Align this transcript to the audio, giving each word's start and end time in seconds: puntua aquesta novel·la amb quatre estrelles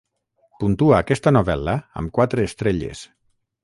puntua 0.63 0.95
aquesta 1.03 1.35
novel·la 1.37 1.79
amb 2.03 2.17
quatre 2.19 2.51
estrelles 2.53 3.09